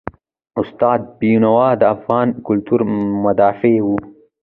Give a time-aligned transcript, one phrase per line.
[0.61, 2.79] استاد بینوا د افغان کلتور
[3.23, 3.87] مدافع و.